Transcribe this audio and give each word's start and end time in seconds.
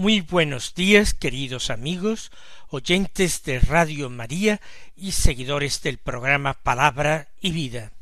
Muy 0.00 0.22
buenos 0.22 0.74
días, 0.74 1.12
queridos 1.12 1.68
amigos, 1.68 2.32
oyentes 2.70 3.42
de 3.42 3.60
Radio 3.60 4.08
María 4.08 4.58
y 4.96 5.12
seguidores 5.12 5.82
del 5.82 5.98
programa 5.98 6.54
Palabra 6.54 7.28
y 7.38 7.52
Vida. 7.52 7.92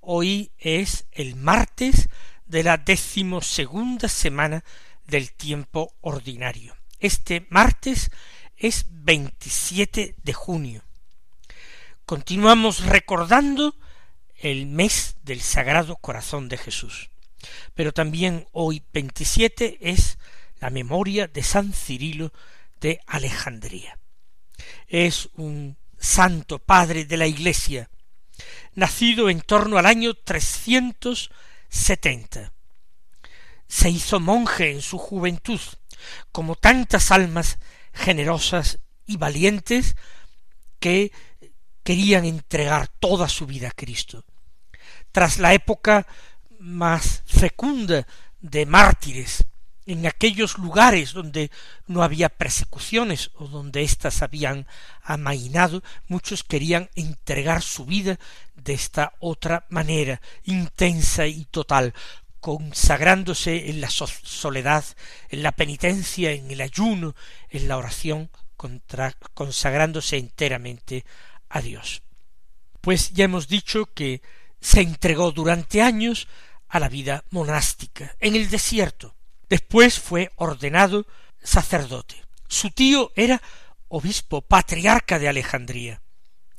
Hoy 0.00 0.52
es 0.56 1.06
el 1.10 1.34
martes 1.34 2.08
de 2.46 2.62
la 2.62 2.76
decimosegunda 2.76 4.08
semana 4.08 4.62
del 5.08 5.32
tiempo 5.32 5.92
ordinario. 6.00 6.76
Este 7.00 7.44
martes 7.50 8.12
es 8.56 8.86
27 8.88 10.14
de 10.22 10.32
junio. 10.32 10.84
Continuamos 12.04 12.84
recordando 12.84 13.74
el 14.36 14.66
mes 14.66 15.16
del 15.24 15.40
Sagrado 15.40 15.96
Corazón 15.96 16.48
de 16.48 16.56
Jesús. 16.56 17.10
Pero 17.74 17.90
también 17.90 18.46
hoy 18.52 18.84
27 18.92 19.78
es 19.80 20.18
la 20.60 20.70
memoria 20.70 21.26
de 21.26 21.42
San 21.42 21.72
Cirilo 21.72 22.32
de 22.80 23.00
Alejandría. 23.06 23.98
Es 24.86 25.28
un 25.34 25.76
santo 25.98 26.58
padre 26.58 27.04
de 27.04 27.16
la 27.16 27.26
Iglesia, 27.26 27.90
nacido 28.74 29.30
en 29.30 29.40
torno 29.40 29.78
al 29.78 29.86
año 29.86 30.14
370. 30.14 32.52
Se 33.68 33.90
hizo 33.90 34.20
monje 34.20 34.70
en 34.70 34.82
su 34.82 34.98
juventud, 34.98 35.58
como 36.32 36.54
tantas 36.54 37.10
almas 37.10 37.58
generosas 37.92 38.78
y 39.06 39.16
valientes 39.16 39.96
que 40.78 41.10
querían 41.82 42.24
entregar 42.24 42.86
toda 42.88 43.28
su 43.28 43.46
vida 43.46 43.68
a 43.68 43.72
Cristo. 43.72 44.24
Tras 45.12 45.38
la 45.38 45.54
época 45.54 46.06
más 46.58 47.22
fecunda 47.26 48.06
de 48.40 48.66
mártires, 48.66 49.44
en 49.86 50.06
aquellos 50.06 50.58
lugares 50.58 51.12
donde 51.12 51.50
no 51.86 52.02
había 52.02 52.28
persecuciones 52.28 53.30
o 53.36 53.46
donde 53.46 53.82
éstas 53.82 54.22
habían 54.22 54.66
amainado, 55.02 55.82
muchos 56.08 56.42
querían 56.42 56.90
entregar 56.96 57.62
su 57.62 57.86
vida 57.86 58.18
de 58.56 58.74
esta 58.74 59.14
otra 59.20 59.64
manera, 59.68 60.20
intensa 60.44 61.26
y 61.26 61.44
total, 61.46 61.94
consagrándose 62.40 63.70
en 63.70 63.80
la 63.80 63.90
soledad, 63.90 64.84
en 65.30 65.42
la 65.42 65.52
penitencia, 65.52 66.32
en 66.32 66.50
el 66.50 66.60
ayuno, 66.60 67.14
en 67.50 67.68
la 67.68 67.76
oración, 67.76 68.30
consagrándose 69.34 70.16
enteramente 70.16 71.04
a 71.48 71.60
Dios. 71.60 72.02
Pues 72.80 73.12
ya 73.12 73.24
hemos 73.24 73.48
dicho 73.48 73.86
que 73.86 74.22
se 74.60 74.80
entregó 74.80 75.32
durante 75.32 75.82
años 75.82 76.28
a 76.68 76.80
la 76.80 76.88
vida 76.88 77.24
monástica, 77.30 78.16
en 78.20 78.36
el 78.36 78.48
desierto, 78.48 79.15
Después 79.48 79.98
fue 79.98 80.32
ordenado 80.36 81.06
sacerdote. 81.42 82.22
Su 82.48 82.70
tío 82.70 83.12
era 83.16 83.42
obispo 83.88 84.42
patriarca 84.42 85.18
de 85.18 85.28
Alejandría, 85.28 86.02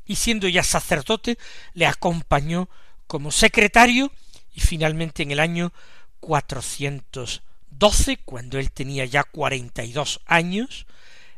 y 0.05 0.15
siendo 0.15 0.47
ya 0.47 0.63
sacerdote 0.63 1.37
le 1.73 1.85
acompañó 1.85 2.69
como 3.07 3.31
secretario 3.31 4.11
y 4.53 4.61
finalmente 4.61 5.23
en 5.23 5.31
el 5.31 5.39
año 5.39 5.73
doce, 7.69 8.17
cuando 8.17 8.57
él 8.57 8.71
tenía 8.71 9.05
ya 9.05 9.23
cuarenta 9.23 9.83
y 9.83 9.91
dos 9.91 10.19
años, 10.25 10.87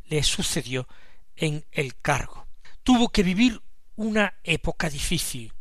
le 0.06 0.24
sucedió 0.24 0.88
en 1.36 1.66
el 1.72 2.00
cargo. 2.00 2.48
Tuvo 2.84 3.10
que 3.10 3.24
vivir 3.24 3.62
una 3.96 4.34
época 4.44 4.90
difícil. 4.90 5.54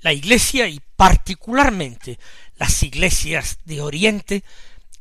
La 0.00 0.12
Iglesia 0.12 0.66
y 0.68 0.80
particularmente 0.96 2.18
las 2.56 2.82
iglesias 2.82 3.58
de 3.64 3.80
Oriente 3.80 4.44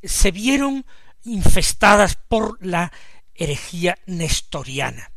se 0.04 0.32
vieron 0.32 0.86
infestadas 1.24 2.16
por 2.16 2.64
la 2.66 2.92
herejía 3.36 3.98
nestoriana, 4.06 5.12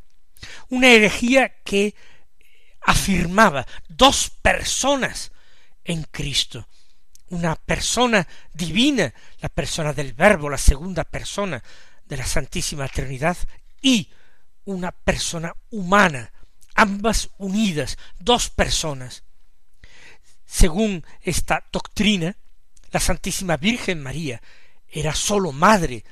una 0.69 0.89
herejía 0.89 1.61
que 1.63 1.95
afirmaba 2.83 3.67
dos 3.89 4.31
personas 4.31 5.33
en 5.85 6.05
Cristo, 6.05 6.69
una 7.31 7.57
persona 7.57 8.27
divina, 8.53 9.13
la 9.41 9.49
persona 9.49 9.93
del 9.93 10.13
Verbo, 10.13 10.51
la 10.51 10.59
segunda 10.59 11.05
persona 11.05 11.63
de 12.05 12.17
la 12.17 12.27
Santísima 12.27 12.89
Trinidad, 12.89 13.37
y 13.81 14.11
una 14.65 14.93
persona 14.93 15.55
humana, 15.71 16.33
ambas 16.75 17.31
unidas, 17.39 17.99
dos 18.19 18.51
personas. 18.51 19.25
Según 20.47 21.05
esta 21.21 21.67
doctrina, 21.73 22.37
la 22.91 23.01
Santísima 23.01 23.57
Virgen 23.57 24.03
María 24.03 24.41
era 24.95 25.13
sólo 25.13 25.51
madre 25.51 26.05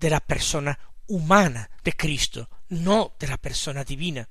de 0.00 0.10
la 0.10 0.20
persona 0.20 0.78
humana 1.06 1.70
de 1.84 1.92
Cristo, 1.92 2.48
no 2.70 3.12
de 3.20 3.28
la 3.28 3.36
persona 3.36 3.84
divina. 3.84 4.26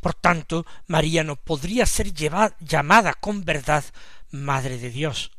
Por 0.00 0.14
tanto, 0.14 0.64
María 0.86 1.24
no 1.24 1.34
podría 1.34 1.86
ser 1.86 2.12
llamada 2.14 3.14
con 3.14 3.44
verdad 3.44 3.84
Madre 4.30 4.78
de 4.78 4.90
Dios, 4.90 5.32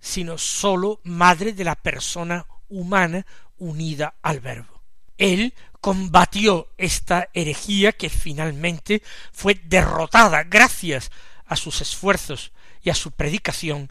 sino 0.00 0.36
sólo 0.36 1.00
Madre 1.04 1.52
de 1.52 1.62
la 1.62 1.76
persona 1.76 2.46
humana 2.68 3.24
unida 3.58 4.14
al 4.20 4.40
Verbo. 4.40 4.82
Él 5.16 5.54
combatió 5.80 6.72
esta 6.76 7.28
herejía 7.34 7.92
que 7.92 8.10
finalmente 8.10 9.02
fue 9.32 9.54
derrotada 9.54 10.42
gracias 10.42 11.12
a 11.46 11.54
sus 11.54 11.80
esfuerzos 11.80 12.52
y 12.82 12.90
a 12.90 12.94
su 12.94 13.12
predicación 13.12 13.90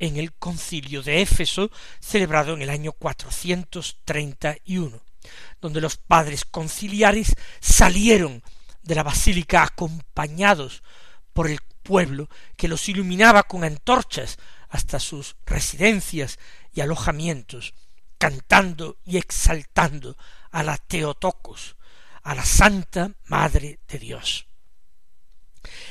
en 0.00 0.16
el 0.16 0.32
concilio 0.32 1.02
de 1.02 1.22
Éfeso 1.22 1.70
celebrado 2.00 2.54
en 2.54 2.62
el 2.62 2.70
año 2.70 2.96
uno, 4.78 5.00
donde 5.60 5.80
los 5.80 5.96
padres 5.96 6.44
conciliares 6.44 7.36
salieron 7.60 8.42
de 8.82 8.94
la 8.94 9.02
basílica 9.02 9.62
acompañados 9.62 10.82
por 11.32 11.48
el 11.48 11.60
pueblo 11.82 12.28
que 12.56 12.68
los 12.68 12.88
iluminaba 12.88 13.44
con 13.44 13.62
antorchas 13.62 14.38
hasta 14.68 14.98
sus 14.98 15.36
residencias 15.46 16.38
y 16.72 16.80
alojamientos, 16.80 17.74
cantando 18.18 18.98
y 19.04 19.18
exaltando 19.18 20.16
a 20.50 20.62
la 20.62 20.78
Teotocos, 20.78 21.76
a 22.22 22.34
la 22.34 22.44
Santa 22.44 23.12
Madre 23.26 23.80
de 23.88 23.98
Dios. 23.98 24.46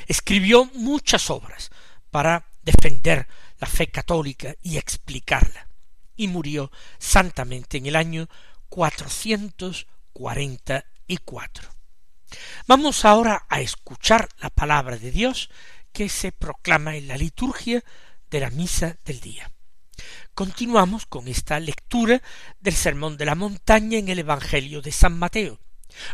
Escribió 0.06 0.64
muchas 0.74 1.30
obras 1.30 1.70
para 2.10 2.46
defender 2.62 3.28
la 3.60 3.66
fe 3.66 3.88
católica 3.88 4.56
y 4.62 4.78
explicarla, 4.78 5.68
y 6.16 6.28
murió 6.28 6.72
santamente 6.98 7.78
en 7.78 7.86
el 7.86 7.96
año 7.96 8.28
cuatrocientos 8.68 9.86
cuarenta 10.12 10.86
y 11.06 11.18
cuatro. 11.18 11.68
Vamos 12.66 13.04
ahora 13.04 13.46
a 13.48 13.60
escuchar 13.60 14.28
la 14.38 14.50
palabra 14.50 14.96
de 14.96 15.10
Dios 15.10 15.50
que 15.92 16.08
se 16.08 16.32
proclama 16.32 16.96
en 16.96 17.08
la 17.08 17.16
liturgia 17.16 17.82
de 18.30 18.40
la 18.40 18.50
misa 18.50 18.96
del 19.04 19.20
día. 19.20 19.50
Continuamos 20.34 21.06
con 21.06 21.28
esta 21.28 21.58
lectura 21.60 22.22
del 22.60 22.74
Sermón 22.74 23.16
de 23.16 23.26
la 23.26 23.34
Montaña 23.34 23.98
en 23.98 24.08
el 24.08 24.20
Evangelio 24.20 24.80
de 24.80 24.92
San 24.92 25.18
Mateo, 25.18 25.60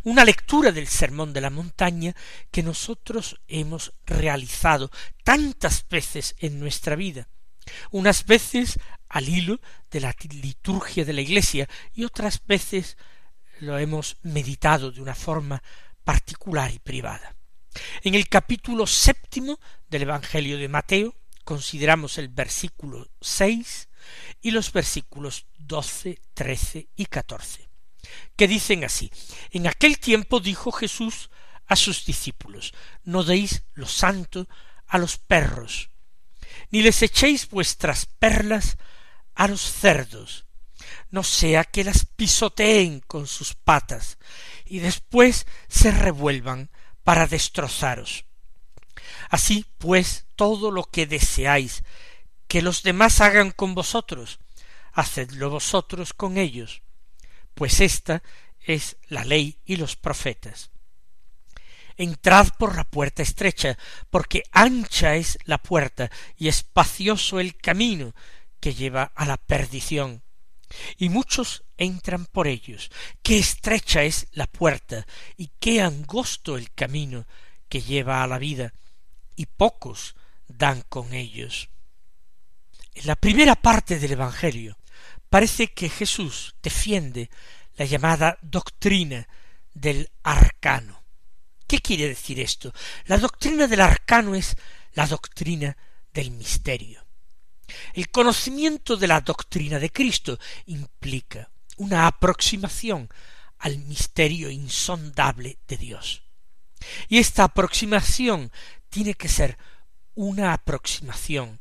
una 0.02 0.24
lectura 0.24 0.72
del 0.72 0.88
Sermón 0.88 1.32
de 1.32 1.42
la 1.42 1.50
Montaña 1.50 2.16
que 2.50 2.62
nosotros 2.62 3.38
hemos 3.46 3.92
realizado 4.06 4.90
tantas 5.22 5.86
veces 5.88 6.34
en 6.38 6.58
nuestra 6.58 6.96
vida, 6.96 7.28
unas 7.90 8.26
veces 8.26 8.78
al 9.08 9.28
hilo 9.28 9.60
de 9.90 10.00
la 10.00 10.14
liturgia 10.30 11.04
de 11.04 11.12
la 11.12 11.20
Iglesia 11.20 11.68
y 11.94 12.04
otras 12.04 12.44
veces 12.46 12.96
lo 13.60 13.78
hemos 13.78 14.16
meditado 14.22 14.90
de 14.90 15.00
una 15.00 15.14
forma 15.14 15.62
particular 16.04 16.72
y 16.72 16.78
privada. 16.78 17.36
En 18.02 18.14
el 18.14 18.28
capítulo 18.28 18.86
séptimo 18.86 19.58
del 19.88 20.02
Evangelio 20.02 20.58
de 20.58 20.68
Mateo 20.68 21.14
consideramos 21.44 22.18
el 22.18 22.28
versículo 22.28 23.08
seis 23.20 23.88
y 24.40 24.50
los 24.50 24.72
versículos 24.72 25.46
doce, 25.58 26.20
trece 26.34 26.88
y 26.96 27.06
catorce, 27.06 27.68
que 28.36 28.48
dicen 28.48 28.84
así 28.84 29.10
En 29.50 29.66
aquel 29.66 29.98
tiempo 29.98 30.40
dijo 30.40 30.72
Jesús 30.72 31.30
a 31.66 31.76
sus 31.76 32.04
discípulos 32.04 32.72
No 33.04 33.24
deis 33.24 33.64
lo 33.74 33.86
santo 33.86 34.48
a 34.86 34.98
los 34.98 35.18
perros, 35.18 35.90
ni 36.70 36.82
les 36.82 37.02
echéis 37.02 37.48
vuestras 37.48 38.06
perlas 38.06 38.76
a 39.34 39.48
los 39.48 39.60
cerdos, 39.60 40.46
no 41.10 41.22
sea 41.22 41.64
que 41.64 41.84
las 41.84 42.04
pisoteen 42.04 43.00
con 43.00 43.26
sus 43.26 43.54
patas 43.54 44.18
y 44.64 44.78
después 44.80 45.46
se 45.68 45.90
revuelvan 45.90 46.70
para 47.04 47.26
destrozaros. 47.26 48.24
Así 49.28 49.66
pues, 49.78 50.26
todo 50.36 50.70
lo 50.70 50.84
que 50.84 51.06
deseáis 51.06 51.84
que 52.48 52.62
los 52.62 52.82
demás 52.82 53.20
hagan 53.20 53.50
con 53.50 53.74
vosotros, 53.74 54.38
hacedlo 54.92 55.50
vosotros 55.50 56.12
con 56.12 56.38
ellos, 56.38 56.82
pues 57.54 57.80
esta 57.80 58.22
es 58.60 58.96
la 59.08 59.24
ley 59.24 59.58
y 59.64 59.76
los 59.76 59.96
profetas. 59.96 60.70
Entrad 61.96 62.48
por 62.58 62.76
la 62.76 62.84
puerta 62.84 63.22
estrecha, 63.22 63.78
porque 64.10 64.42
ancha 64.52 65.16
es 65.16 65.38
la 65.44 65.58
puerta 65.58 66.10
y 66.36 66.48
espacioso 66.48 67.40
el 67.40 67.56
camino 67.56 68.14
que 68.60 68.74
lleva 68.74 69.12
a 69.14 69.26
la 69.26 69.36
perdición, 69.36 70.22
y 70.98 71.08
muchos 71.08 71.64
entran 71.76 72.26
por 72.26 72.48
ellos. 72.48 72.90
Qué 73.22 73.38
estrecha 73.38 74.02
es 74.02 74.26
la 74.32 74.46
puerta 74.46 75.06
y 75.36 75.50
qué 75.58 75.80
angosto 75.80 76.56
el 76.56 76.72
camino 76.72 77.26
que 77.68 77.82
lleva 77.82 78.22
a 78.22 78.26
la 78.26 78.38
vida, 78.38 78.72
y 79.34 79.46
pocos 79.46 80.16
dan 80.48 80.82
con 80.88 81.12
ellos. 81.12 81.68
En 82.94 83.06
la 83.06 83.16
primera 83.16 83.54
parte 83.54 83.98
del 83.98 84.12
Evangelio 84.12 84.78
parece 85.28 85.68
que 85.68 85.88
Jesús 85.88 86.54
defiende 86.62 87.30
la 87.76 87.84
llamada 87.84 88.38
doctrina 88.40 89.28
del 89.74 90.10
arcano. 90.22 91.05
¿Qué 91.66 91.80
quiere 91.80 92.08
decir 92.08 92.40
esto? 92.40 92.72
La 93.06 93.18
doctrina 93.18 93.66
del 93.66 93.80
arcano 93.80 94.34
es 94.34 94.56
la 94.92 95.06
doctrina 95.06 95.76
del 96.12 96.30
misterio. 96.30 97.04
El 97.94 98.10
conocimiento 98.10 98.96
de 98.96 99.08
la 99.08 99.20
doctrina 99.20 99.78
de 99.78 99.90
Cristo 99.90 100.38
implica 100.66 101.50
una 101.78 102.06
aproximación 102.06 103.08
al 103.58 103.78
misterio 103.78 104.50
insondable 104.50 105.58
de 105.66 105.76
Dios. 105.76 106.22
Y 107.08 107.18
esta 107.18 107.44
aproximación 107.44 108.52
tiene 108.88 109.14
que 109.14 109.28
ser 109.28 109.58
una 110.14 110.52
aproximación 110.52 111.60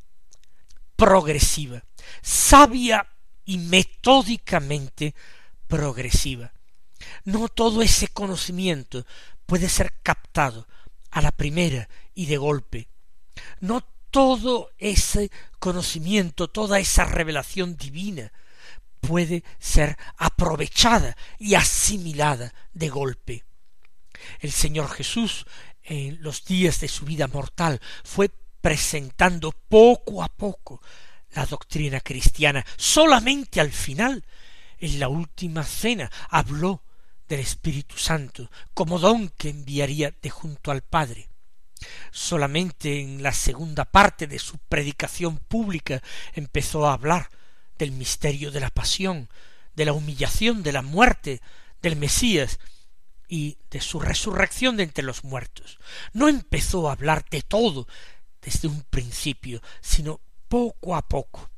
progresiva, 0.96 1.84
sabia 2.22 3.08
y 3.44 3.58
metódicamente 3.58 5.16
progresiva. 5.68 6.54
No 7.24 7.50
todo 7.50 7.82
ese 7.82 8.08
conocimiento 8.08 9.06
puede 9.46 9.70
ser 9.70 9.94
captado 10.02 10.68
a 11.12 11.22
la 11.22 11.32
primera 11.32 11.88
y 12.14 12.26
de 12.26 12.38
golpe. 12.38 12.88
No 13.60 13.82
todo 14.12 14.72
ese 14.78 15.30
conocimiento, 15.60 16.50
toda 16.50 16.80
esa 16.80 17.06
revelación 17.06 17.76
divina 17.76 18.32
puede 19.02 19.44
ser 19.60 19.98
aprovechada 20.18 21.16
y 21.38 21.56
asimilada 21.56 22.54
de 22.74 22.90
golpe. 22.90 23.44
El 24.40 24.52
Señor 24.52 24.90
Jesús 24.90 25.46
en 25.84 26.22
los 26.22 26.46
días 26.46 26.80
de 26.80 26.88
su 26.88 27.06
vida 27.06 27.28
mortal 27.28 27.80
fue 28.04 28.32
presentando 28.62 29.52
poco 29.52 30.24
a 30.24 30.30
poco 30.30 30.82
la 31.32 31.46
doctrina 31.46 32.00
cristiana. 32.00 32.66
Solamente 32.78 33.62
al 33.62 33.72
final, 33.72 34.26
en 34.80 35.00
la 35.00 35.10
última 35.10 35.64
cena, 35.64 36.10
habló 36.30 36.82
del 37.28 37.40
Espíritu 37.40 37.98
Santo 37.98 38.50
como 38.74 39.00
don 39.00 39.30
que 39.30 39.50
enviaría 39.50 40.14
de 40.22 40.30
junto 40.30 40.72
al 40.72 40.82
Padre. 40.82 41.30
Solamente 42.12 43.02
en 43.02 43.22
la 43.22 43.34
segunda 43.34 43.86
parte 43.86 44.28
de 44.28 44.40
su 44.40 44.58
predicación 44.58 45.38
pública 45.38 46.02
empezó 46.34 46.88
a 46.88 46.94
hablar 46.94 47.30
del 47.78 47.92
misterio 47.92 48.52
de 48.52 48.60
la 48.60 48.70
pasión, 48.70 49.30
de 49.76 49.86
la 49.86 49.94
humillación, 49.94 50.64
de 50.64 50.72
la 50.72 50.82
muerte 50.82 51.42
del 51.82 51.96
Mesías 51.96 52.60
y 53.28 53.58
de 53.70 53.82
su 53.82 54.00
resurrección 54.00 54.78
de 54.78 54.84
entre 54.84 55.04
los 55.04 55.24
muertos. 55.24 55.80
No 56.14 56.30
empezó 56.30 56.90
a 56.90 56.94
hablar 56.94 57.26
de 57.30 57.42
todo 57.42 57.88
desde 58.42 58.68
un 58.68 58.84
principio, 58.84 59.62
sino 59.82 60.22
poco 60.48 60.96
a 60.96 61.08
poco. 61.08 61.50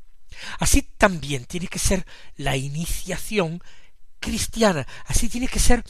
Así 0.60 0.82
también 0.82 1.46
tiene 1.46 1.68
que 1.68 1.80
ser 1.80 2.06
la 2.36 2.58
iniciación 2.58 3.62
cristiana, 4.20 4.88
así 5.06 5.30
tiene 5.30 5.48
que 5.48 5.60
ser 5.60 5.84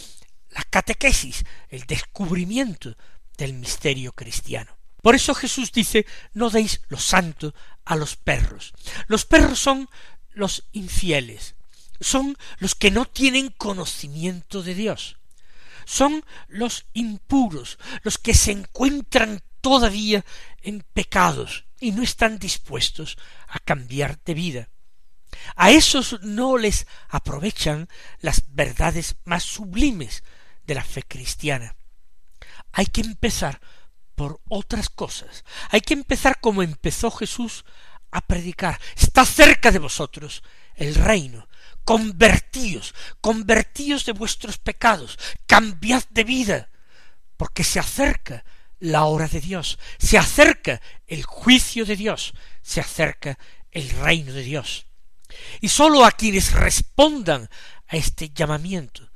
la 0.52 0.64
catequesis, 0.64 1.44
el 1.70 1.84
descubrimiento 1.86 2.96
del 3.38 3.54
misterio 3.54 4.14
cristiano. 4.14 4.78
Por 5.02 5.16
eso 5.16 5.34
Jesús 5.36 5.72
dice, 5.72 6.06
no 6.34 6.50
deis 6.50 6.82
lo 6.90 6.98
santo 6.98 7.54
a 7.86 7.96
los 7.96 8.16
perros. 8.16 8.74
Los 9.08 9.26
perros 9.26 9.60
son 9.60 9.90
los 10.32 10.66
infieles, 10.72 11.56
son 12.00 12.38
los 12.60 12.76
que 12.76 12.92
no 12.92 13.06
tienen 13.06 13.50
conocimiento 13.50 14.64
de 14.64 14.76
Dios, 14.76 15.18
son 15.86 16.24
los 16.48 16.86
impuros, 16.94 17.78
los 18.04 18.18
que 18.18 18.34
se 18.34 18.52
encuentran 18.52 19.42
todavía 19.62 20.26
en 20.62 20.84
pecados 20.94 21.66
y 21.80 21.92
no 21.92 22.04
están 22.04 22.40
dispuestos 22.40 23.18
a 23.48 23.60
cambiar 23.60 24.20
de 24.24 24.34
vida. 24.34 24.70
A 25.56 25.72
esos 25.72 26.22
no 26.22 26.58
les 26.58 26.88
aprovechan 27.10 27.88
las 28.20 28.44
verdades 28.50 29.16
más 29.26 29.44
sublimes 29.44 30.24
de 30.66 30.76
la 30.76 30.84
fe 30.84 31.04
cristiana. 31.04 31.76
Hay 32.72 32.88
que 32.88 33.02
empezar 33.02 33.60
por 34.16 34.42
otras 34.50 34.90
cosas. 34.90 35.46
Hay 35.70 35.82
que 35.82 35.94
empezar 35.94 36.40
como 36.40 36.64
empezó 36.64 37.12
Jesús 37.12 37.66
a 38.12 38.22
predicar. 38.22 38.80
Está 38.96 39.26
cerca 39.26 39.72
de 39.72 39.80
vosotros 39.80 40.44
el 40.76 40.96
reino. 40.96 41.48
Convertíos, 41.84 42.94
convertíos 43.22 44.06
de 44.06 44.12
vuestros 44.12 44.58
pecados, 44.58 45.18
cambiad 45.46 46.04
de 46.10 46.24
vida, 46.24 46.70
porque 47.38 47.64
se 47.64 47.80
acerca 47.80 48.44
la 48.80 49.06
hora 49.06 49.28
de 49.28 49.40
Dios, 49.40 49.80
se 49.98 50.18
acerca 50.18 50.82
el 51.08 51.24
juicio 51.24 51.86
de 51.86 51.96
Dios, 51.96 52.34
se 52.62 52.82
acerca 52.82 53.38
el 53.72 53.90
reino 53.90 54.34
de 54.34 54.42
Dios. 54.42 54.88
Y 55.62 55.70
sólo 55.70 56.06
a 56.06 56.12
quienes 56.12 56.54
respondan 56.54 57.50
a 57.88 57.98
este 57.98 58.30
llamamiento 58.30 59.10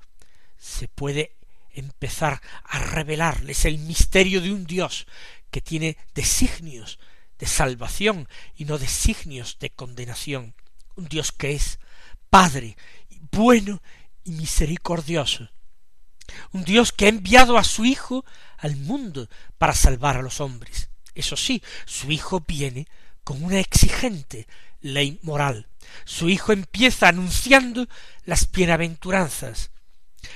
se 0.58 0.88
puede 0.88 1.38
empezar 1.74 2.42
a 2.64 2.80
revelarles 2.80 3.66
el 3.66 3.78
misterio 3.80 4.42
de 4.42 4.52
un 4.52 4.66
Dios 4.66 5.08
que 5.50 5.62
tiene 5.62 5.98
designios 6.14 7.00
de 7.40 7.48
salvación 7.48 8.28
y 8.56 8.66
no 8.66 8.78
designios 8.78 9.58
de 9.60 9.70
condenación. 9.72 10.54
Un 10.96 11.06
Dios 11.06 11.32
que 11.32 11.54
es 11.54 11.80
Padre, 12.30 12.78
bueno 13.32 13.82
y 14.24 14.32
misericordioso. 14.32 15.50
Un 16.52 16.64
Dios 16.64 16.92
que 16.92 17.06
ha 17.06 17.10
enviado 17.10 17.58
a 17.58 17.64
su 17.64 17.84
Hijo 17.86 18.24
al 18.58 18.76
mundo 18.76 19.28
para 19.58 19.74
salvar 19.74 20.18
a 20.18 20.22
los 20.22 20.40
hombres. 20.40 20.90
Eso 21.16 21.36
sí, 21.36 21.62
su 21.86 22.12
Hijo 22.12 22.42
viene 22.48 22.88
con 23.24 23.44
una 23.44 23.60
exigente 23.60 24.48
ley 24.82 25.20
moral. 25.24 25.68
Su 26.06 26.30
Hijo 26.30 26.52
empieza 26.52 27.08
anunciando 27.08 27.88
las 28.26 28.52
bienaventuranzas. 28.52 29.72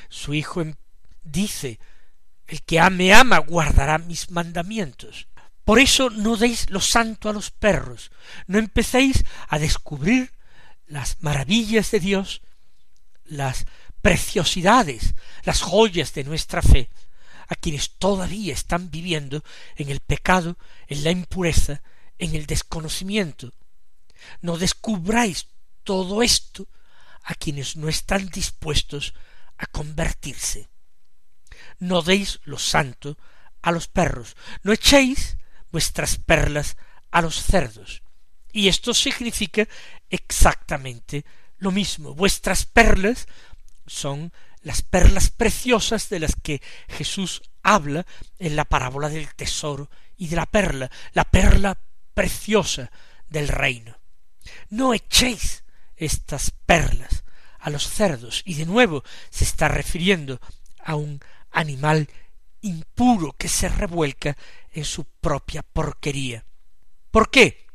Su 0.10 0.34
Hijo 0.34 0.62
em, 0.62 0.76
dice, 1.24 1.80
el 2.48 2.62
que 2.64 2.82
me 2.90 3.14
ama 3.14 3.40
guardará 3.40 3.98
mis 3.98 4.32
mandamientos. 4.32 5.28
Por 5.64 5.80
eso 5.80 6.12
no 6.12 6.38
deis 6.38 6.70
lo 6.70 6.80
santo 6.80 7.28
a 7.28 7.34
los 7.34 7.50
perros, 7.50 8.12
no 8.46 8.60
empecéis 8.60 9.26
a 9.48 9.58
descubrir 9.58 10.32
las 10.86 11.18
maravillas 11.24 11.90
de 11.90 12.00
Dios, 12.00 12.42
las 13.26 13.66
preciosidades, 14.02 15.16
las 15.44 15.62
joyas 15.62 16.14
de 16.14 16.24
nuestra 16.24 16.62
fe, 16.62 16.90
a 17.48 17.56
quienes 17.56 17.98
todavía 17.98 18.54
están 18.54 18.92
viviendo 18.92 19.44
en 19.76 19.90
el 19.90 20.02
pecado, 20.02 20.58
en 20.88 21.04
la 21.04 21.10
impureza, 21.10 21.82
en 22.20 22.36
el 22.36 22.46
desconocimiento. 22.46 23.52
No 24.42 24.58
descubráis 24.58 25.48
todo 25.84 26.22
esto 26.22 26.68
a 27.24 27.36
quienes 27.36 27.76
no 27.76 27.90
están 27.90 28.28
dispuestos 28.30 29.14
a 29.58 29.66
convertirse 29.68 30.70
no 31.80 32.02
deis 32.02 32.40
lo 32.44 32.58
santo 32.58 33.18
a 33.62 33.72
los 33.72 33.88
perros, 33.88 34.36
no 34.64 34.72
echéis 34.74 35.38
vuestras 35.72 36.18
perlas 36.18 36.78
a 37.12 37.22
los 37.22 37.42
cerdos. 37.42 38.04
Y 38.52 38.68
esto 38.68 38.94
significa 38.94 39.68
exactamente 40.10 41.26
lo 41.58 41.72
mismo. 41.72 42.14
Vuestras 42.14 42.66
perlas 42.66 43.28
son 43.86 44.32
las 44.62 44.82
perlas 44.82 45.30
preciosas 45.30 46.10
de 46.10 46.20
las 46.20 46.36
que 46.36 46.62
Jesús 46.88 47.42
habla 47.64 48.06
en 48.40 48.56
la 48.56 48.66
parábola 48.66 49.10
del 49.10 49.34
tesoro 49.36 49.90
y 50.16 50.28
de 50.28 50.38
la 50.38 50.46
perla, 50.46 50.90
la 51.14 51.26
perla 51.26 51.78
preciosa 52.14 52.92
del 53.28 53.48
reino. 53.50 54.00
No 54.70 54.94
echéis 54.94 55.64
estas 55.96 56.52
perlas 56.66 57.24
a 57.60 57.70
los 57.70 57.88
cerdos, 57.90 58.42
y 58.46 58.56
de 58.56 58.66
nuevo 58.66 59.04
se 59.30 59.44
está 59.44 59.68
refiriendo 59.68 60.40
a 60.80 60.96
un 60.96 61.20
animal 61.52 62.08
impuro 62.62 63.34
que 63.38 63.48
se 63.48 63.70
revuelca 63.70 64.38
en 64.72 64.86
su 64.86 65.06
propia 65.06 65.64
porquería. 65.64 66.46
¿Por 67.12 67.30
qué? 67.32 67.66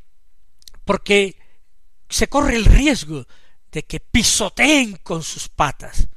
Porque 0.85 1.37
se 2.09 2.27
corre 2.27 2.55
el 2.55 2.65
riesgo 2.65 3.25
de 3.71 3.83
que 3.83 3.99
pisoteen 3.99 4.97
con 4.97 5.23
sus 5.23 5.49
patas. 5.49 6.07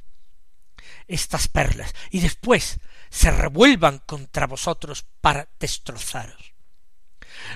estas 1.07 1.47
perlas 1.47 1.93
y 2.09 2.19
después 2.19 2.79
se 3.09 3.31
revuelvan 3.31 3.99
contra 3.99 4.47
vosotros 4.47 5.05
para 5.21 5.47
destrozaros. 5.59 6.53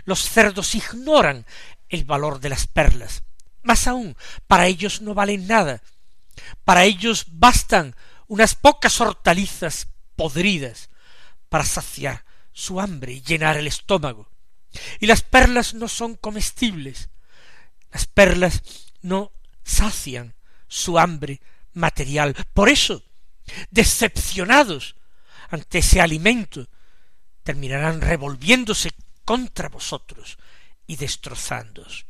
Los 0.06 0.22
cerdos 0.30 0.76
ignoran 0.76 1.46
el 1.90 2.06
valor 2.06 2.40
de 2.40 2.50
las 2.50 2.68
perlas. 2.68 3.24
Más 3.64 3.88
aún, 3.88 4.16
para 4.48 4.68
ellos 4.68 5.02
no 5.02 5.14
valen 5.14 5.48
nada. 5.48 5.82
Para 6.64 6.86
ellos 6.86 7.26
bastan 7.28 7.96
unas 8.28 8.56
pocas 8.56 9.02
hortalizas 9.02 9.88
podridas 10.16 10.90
para 11.50 11.66
saciar 11.66 12.24
su 12.54 12.80
hambre 12.80 13.14
y 13.14 13.22
llenar 13.22 13.58
el 13.58 13.68
estómago. 13.68 14.30
Y 15.00 15.08
las 15.08 15.24
perlas 15.24 15.74
no 15.74 15.88
son 15.88 16.16
comestibles. 16.16 17.10
Las 17.92 18.06
perlas 18.06 18.62
no 19.02 19.32
sacian 19.64 20.36
su 20.68 21.00
hambre 21.00 21.42
material. 21.74 22.36
Por 22.54 22.70
eso, 22.70 23.04
decepcionados 23.72 24.96
ante 25.50 25.80
ese 25.80 26.00
alimento, 26.00 26.68
terminarán 27.44 28.02
revolviéndose 28.02 28.92
contra 29.26 29.70
vosotros 29.70 30.38
y 30.90 30.96
destrozándoos. 30.96 32.08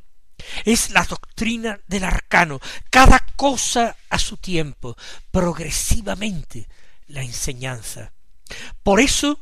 Es 0.64 0.92
la 0.92 1.04
doctrina 1.04 1.82
del 1.88 2.06
arcano, 2.06 2.62
cada 2.90 3.20
cosa 3.36 3.98
a 4.10 4.18
su 4.18 4.38
tiempo, 4.38 4.96
progresivamente 5.32 6.70
la 7.08 7.22
enseñanza. 7.22 8.14
Por 8.82 9.02
eso 9.02 9.42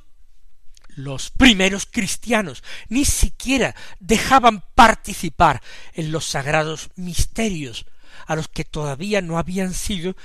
los 0.88 1.30
primeros 1.30 1.86
cristianos 1.86 2.64
ni 2.90 3.06
siquiera 3.06 3.76
dejaban 4.00 4.64
participar 4.74 5.62
en 5.94 6.12
los 6.12 6.26
sagrados 6.26 6.90
misterios 6.96 7.86
a 8.26 8.36
los 8.36 8.48
que 8.48 8.66
todavía 8.66 9.22
no 9.22 9.38
habían 9.38 9.76
sido 9.76 10.16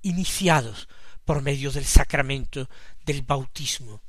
iniciados 0.00 0.88
por 1.26 1.42
medio 1.42 1.70
del 1.70 1.84
sacramento 1.84 2.70
del 3.04 3.20
bautismo. 3.20 4.00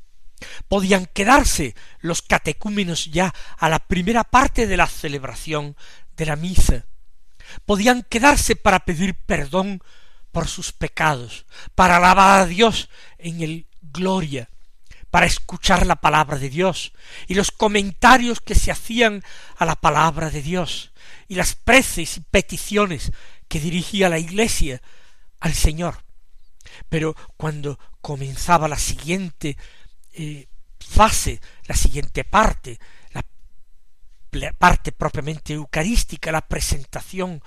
Podían 0.67 1.06
quedarse 1.08 1.75
los 2.00 2.22
catecúmenos 2.22 3.06
ya 3.06 3.34
a 3.58 3.70
la 3.70 3.79
primera 3.79 4.24
parte 4.24 4.67
de 4.67 4.77
la 4.77 4.88
celebración 4.88 5.75
de 6.15 6.25
la 6.25 6.36
misa. 6.36 6.86
Podían 7.65 8.03
quedarse 8.03 8.56
para 8.56 8.82
pedir 8.82 9.15
perdón 9.15 9.82
por 10.32 10.48
sus 10.48 10.72
pecados, 10.72 11.46
para 11.75 11.98
alabar 11.98 12.41
a 12.41 12.46
Dios 12.46 12.89
en 13.17 13.41
el 13.41 13.67
gloria, 13.82 14.50
para 15.10 15.25
escuchar 15.25 15.86
la 15.88 15.96
palabra 15.96 16.38
de 16.38 16.50
Dios 16.50 16.94
y 17.27 17.34
los 17.34 17.51
comentarios 17.51 18.41
que 18.41 18.56
se 18.56 18.72
hacían 18.72 19.24
a 19.58 19.65
la 19.65 19.75
palabra 19.75 20.29
de 20.29 20.41
Dios 20.41 20.91
y 21.27 21.36
las 21.36 21.56
preces 21.56 22.17
y 22.17 22.20
peticiones 22.20 23.12
que 23.48 23.60
dirigía 23.60 24.10
la 24.10 24.20
Iglesia 24.20 24.82
al 25.39 25.53
Señor. 25.53 26.03
Pero 26.89 27.15
cuando 27.38 27.79
comenzaba 28.01 28.67
la 28.67 28.77
siguiente 28.77 29.58
eh, 30.17 30.47
fase, 30.79 31.39
la 31.67 31.75
siguiente 31.75 32.24
parte, 32.24 32.79
la 34.31 34.51
parte 34.53 34.91
propiamente 34.91 35.53
eucarística, 35.53 36.31
la 36.31 36.47
presentación 36.47 37.41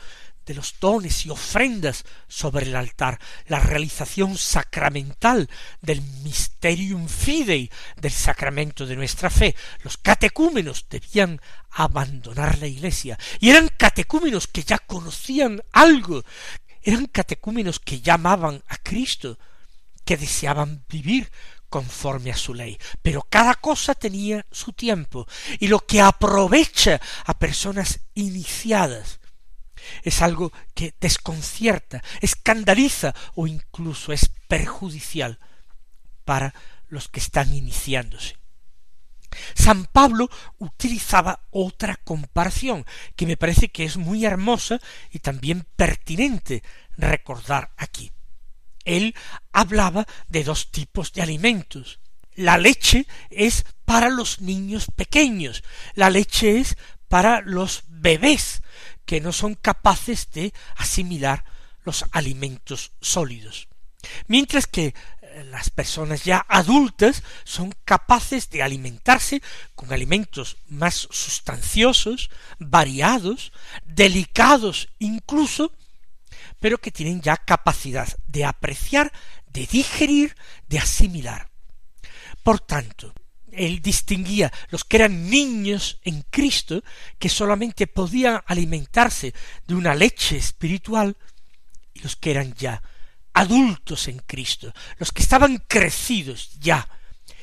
de 0.46 0.54
los 0.54 0.74
dones 0.80 1.26
y 1.26 1.30
ofrendas 1.30 2.04
sobre 2.26 2.66
el 2.66 2.74
altar, 2.74 3.20
la 3.46 3.60
realización 3.60 4.36
sacramental 4.36 5.48
del 5.80 6.00
mysterium 6.24 7.08
fidei, 7.08 7.70
del 7.96 8.12
sacramento 8.12 8.86
de 8.86 8.96
nuestra 8.96 9.30
fe. 9.30 9.54
Los 9.82 9.98
catecúmenos 9.98 10.86
debían 10.88 11.40
abandonar 11.70 12.58
la 12.58 12.66
iglesia, 12.66 13.18
y 13.38 13.50
eran 13.50 13.68
catecúmenos 13.68 14.46
que 14.46 14.62
ya 14.62 14.78
conocían 14.78 15.62
algo, 15.72 16.24
eran 16.82 17.06
catecúmenos 17.06 17.78
que 17.78 18.00
llamaban 18.00 18.62
a 18.68 18.76
Cristo, 18.78 19.38
que 20.04 20.16
deseaban 20.16 20.84
vivir 20.88 21.30
conforme 21.70 22.30
a 22.30 22.36
su 22.36 22.52
ley. 22.52 22.78
Pero 23.00 23.22
cada 23.22 23.54
cosa 23.54 23.94
tenía 23.94 24.44
su 24.50 24.72
tiempo, 24.72 25.26
y 25.58 25.68
lo 25.68 25.86
que 25.86 26.02
aprovecha 26.02 27.00
a 27.24 27.38
personas 27.38 28.00
iniciadas 28.14 29.20
es 30.02 30.20
algo 30.20 30.52
que 30.74 30.94
desconcierta, 31.00 32.02
escandaliza 32.20 33.14
o 33.34 33.46
incluso 33.46 34.12
es 34.12 34.30
perjudicial 34.48 35.38
para 36.24 36.54
los 36.88 37.08
que 37.08 37.20
están 37.20 37.54
iniciándose. 37.54 38.36
San 39.54 39.84
Pablo 39.86 40.28
utilizaba 40.58 41.40
otra 41.50 41.96
comparación 41.96 42.84
que 43.14 43.26
me 43.26 43.36
parece 43.36 43.70
que 43.70 43.84
es 43.84 43.96
muy 43.96 44.24
hermosa 44.24 44.80
y 45.10 45.20
también 45.20 45.66
pertinente 45.76 46.62
recordar 46.96 47.72
aquí. 47.76 48.10
Él 48.84 49.14
hablaba 49.52 50.06
de 50.28 50.44
dos 50.44 50.70
tipos 50.70 51.12
de 51.12 51.22
alimentos. 51.22 52.00
La 52.34 52.58
leche 52.58 53.06
es 53.30 53.64
para 53.84 54.08
los 54.08 54.40
niños 54.40 54.86
pequeños, 54.94 55.62
la 55.94 56.10
leche 56.10 56.58
es 56.60 56.76
para 57.08 57.40
los 57.40 57.82
bebés 57.88 58.62
que 59.04 59.20
no 59.20 59.32
son 59.32 59.56
capaces 59.56 60.30
de 60.30 60.54
asimilar 60.76 61.44
los 61.84 62.04
alimentos 62.12 62.92
sólidos. 63.00 63.68
Mientras 64.28 64.66
que 64.66 64.94
eh, 65.32 65.44
las 65.44 65.70
personas 65.70 66.24
ya 66.24 66.44
adultas 66.48 67.22
son 67.44 67.74
capaces 67.84 68.50
de 68.50 68.62
alimentarse 68.62 69.42
con 69.74 69.92
alimentos 69.92 70.56
más 70.68 70.94
sustanciosos, 71.10 72.30
variados, 72.58 73.52
delicados 73.84 74.88
incluso, 74.98 75.72
pero 76.60 76.78
que 76.78 76.92
tienen 76.92 77.20
ya 77.20 77.36
capacidad 77.36 78.08
de 78.26 78.44
apreciar, 78.44 79.12
de 79.46 79.66
digerir, 79.66 80.36
de 80.68 80.78
asimilar. 80.78 81.50
Por 82.42 82.60
tanto, 82.60 83.12
él 83.52 83.82
distinguía 83.82 84.52
los 84.70 84.84
que 84.84 84.98
eran 84.98 85.28
niños 85.28 85.98
en 86.04 86.22
Cristo, 86.30 86.82
que 87.18 87.28
solamente 87.28 87.86
podían 87.86 88.42
alimentarse 88.46 89.34
de 89.66 89.74
una 89.74 89.94
leche 89.94 90.36
espiritual, 90.36 91.16
y 91.92 92.00
los 92.00 92.16
que 92.16 92.30
eran 92.30 92.54
ya 92.54 92.82
adultos 93.32 94.08
en 94.08 94.18
Cristo, 94.20 94.72
los 94.98 95.12
que 95.12 95.22
estaban 95.22 95.58
crecidos 95.66 96.58
ya, 96.60 96.88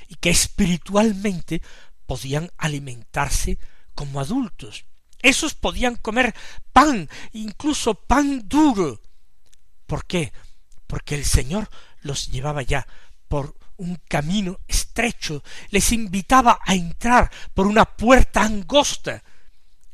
y 0.08 0.16
que 0.16 0.30
espiritualmente 0.30 1.62
podían 2.06 2.52
alimentarse 2.58 3.58
como 3.94 4.20
adultos. 4.20 4.86
Esos 5.22 5.56
podían 5.56 5.96
comer 5.96 6.34
pan, 6.72 7.10
incluso 7.34 7.96
pan 7.96 8.48
duro. 8.48 9.02
¿Por 9.88 10.06
qué? 10.06 10.34
Porque 10.86 11.16
el 11.16 11.26
Señor 11.26 11.70
los 12.02 12.30
llevaba 12.30 12.62
ya 12.62 12.86
por 13.28 13.56
un 13.78 14.00
camino 14.08 14.60
estrecho, 14.68 15.44
les 15.70 15.92
invitaba 15.92 16.60
a 16.66 16.76
entrar 16.76 17.32
por 17.54 17.68
una 17.68 17.86
puerta 17.86 18.44
angosta, 18.44 19.24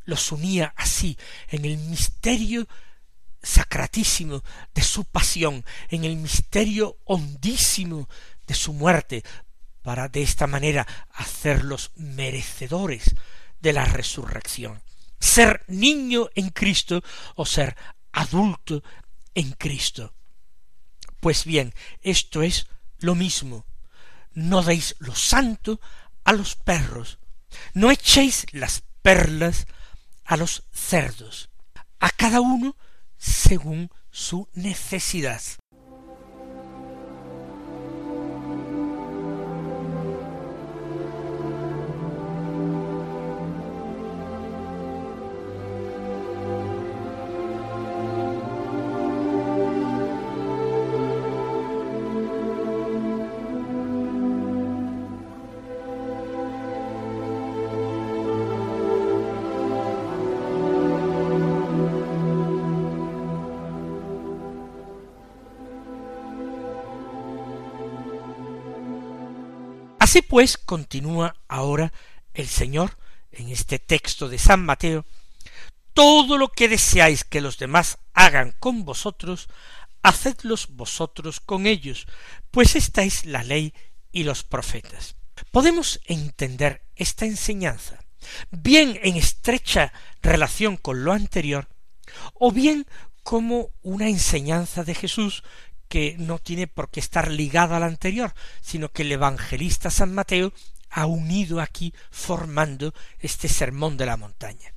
los 0.06 0.32
unía 0.32 0.74
así 0.76 1.18
en 1.50 1.66
el 1.66 1.78
misterio 1.78 2.68
sacratísimo 3.42 4.44
de 4.74 4.82
su 4.82 5.04
pasión, 5.06 5.66
en 5.90 6.06
el 6.06 6.16
misterio 6.16 6.98
hondísimo 7.06 8.08
de 8.48 8.56
su 8.56 8.74
muerte, 8.74 9.24
para 9.82 10.08
de 10.08 10.22
esta 10.22 10.48
manera 10.48 10.88
hacerlos 11.12 11.92
merecedores 11.96 13.16
de 13.60 13.74
la 13.74 13.84
resurrección. 13.86 14.82
Ser 15.20 15.64
niño 15.68 16.30
en 16.36 16.50
Cristo 16.50 17.04
o 17.36 17.46
ser 17.46 17.76
adulto 18.14 18.82
en 19.36 19.52
Cristo. 19.52 20.14
Pues 21.20 21.46
bien, 21.46 21.74
esto 22.02 22.42
es 22.42 22.68
lo 23.00 23.16
mismo 23.16 23.66
no 24.34 24.64
deis 24.64 24.96
lo 25.00 25.16
santo 25.16 25.80
a 26.24 26.34
los 26.34 26.56
perros, 26.56 27.20
no 27.74 27.92
echéis 27.92 28.46
las 28.52 28.84
perlas 29.02 29.68
a 30.26 30.38
los 30.38 30.64
cerdos, 30.72 31.50
a 32.00 32.10
cada 32.10 32.42
uno 32.42 32.76
según 33.18 33.92
su 34.12 34.48
necesidad. 34.54 35.42
Así 70.14 70.22
pues, 70.22 70.60
continúa 70.60 71.36
ahora 71.48 71.92
el 72.36 72.48
Señor 72.48 73.00
en 73.32 73.50
este 73.50 73.80
texto 73.80 74.30
de 74.30 74.38
San 74.38 74.64
Mateo, 74.64 75.08
todo 75.96 76.38
lo 76.38 76.50
que 76.50 76.70
deseáis 76.70 77.24
que 77.24 77.42
los 77.42 77.58
demás 77.58 77.98
hagan 78.14 78.54
con 78.60 78.86
vosotros, 78.86 79.48
hacedlos 80.04 80.68
vosotros 80.70 81.40
con 81.40 81.66
ellos, 81.66 82.06
pues 82.52 82.76
esta 82.76 83.02
es 83.02 83.26
la 83.26 83.42
ley 83.42 83.74
y 84.12 84.24
los 84.24 84.44
profetas. 84.44 85.16
Podemos 85.50 86.00
entender 86.06 86.84
esta 86.96 87.26
enseñanza 87.26 87.98
bien 88.52 89.00
en 89.02 89.16
estrecha 89.16 89.92
relación 90.22 90.78
con 90.78 91.04
lo 91.04 91.12
anterior, 91.12 91.68
o 92.36 92.52
bien 92.52 92.86
como 93.24 93.72
una 93.82 94.10
enseñanza 94.10 94.84
de 94.84 94.94
Jesús 94.94 95.44
que 95.94 96.16
no 96.18 96.40
tiene 96.40 96.66
por 96.66 96.90
qué 96.90 97.00
estar 97.00 97.30
ligada 97.30 97.78
a 97.78 97.80
la 97.80 97.86
anterior, 97.86 98.34
sino 98.62 98.90
que 98.90 99.04
el 99.04 99.12
evangelista 99.12 99.92
San 99.92 100.12
Mateo 100.12 100.52
ha 100.90 101.06
unido 101.06 101.62
aquí 101.62 101.94
formando 102.10 102.96
este 103.20 103.48
sermón 103.48 103.96
de 103.96 104.08
la 104.08 104.18
montaña. 104.18 104.74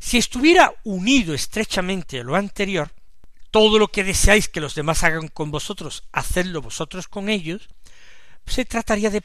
Si 0.00 0.18
estuviera 0.18 0.74
unido 0.82 1.34
estrechamente 1.34 2.18
a 2.18 2.24
lo 2.24 2.34
anterior, 2.34 2.90
todo 3.52 3.78
lo 3.78 3.92
que 3.92 4.02
deseáis 4.02 4.48
que 4.48 4.60
los 4.60 4.74
demás 4.74 5.04
hagan 5.04 5.28
con 5.28 5.52
vosotros, 5.52 6.02
hacedlo 6.10 6.60
vosotros 6.60 7.06
con 7.06 7.28
ellos, 7.28 7.68
se 8.44 8.64
trataría 8.64 9.10
de 9.10 9.22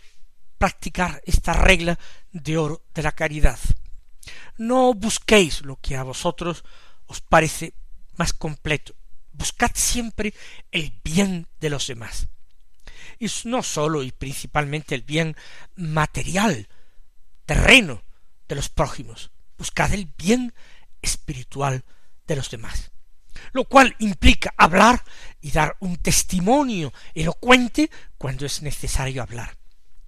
practicar 0.59 1.23
esta 1.25 1.53
regla 1.53 1.97
de 2.33 2.55
oro 2.59 2.83
de 2.93 3.01
la 3.01 3.13
caridad. 3.13 3.57
No 4.59 4.93
busquéis 4.93 5.63
lo 5.63 5.77
que 5.77 5.95
a 5.95 6.03
vosotros 6.03 6.63
os 7.07 7.19
parece 7.21 7.73
más 8.15 8.31
completo. 8.31 8.93
Buscad 9.37 9.71
siempre 9.73 10.33
el 10.71 10.93
bien 11.03 11.47
de 11.59 11.69
los 11.69 11.87
demás. 11.87 12.27
Y 13.19 13.27
no 13.45 13.63
sólo 13.63 14.03
y 14.03 14.11
principalmente 14.11 14.95
el 14.95 15.01
bien 15.01 15.35
material, 15.75 16.67
terreno 17.45 18.03
de 18.47 18.55
los 18.55 18.69
prójimos. 18.69 19.31
Buscad 19.57 19.93
el 19.93 20.05
bien 20.17 20.53
espiritual 21.01 21.83
de 22.27 22.35
los 22.35 22.49
demás. 22.49 22.91
Lo 23.51 23.65
cual 23.65 23.95
implica 23.99 24.53
hablar 24.57 25.03
y 25.41 25.51
dar 25.51 25.75
un 25.79 25.97
testimonio 25.97 26.93
elocuente 27.13 27.89
cuando 28.17 28.45
es 28.45 28.61
necesario 28.61 29.21
hablar 29.21 29.57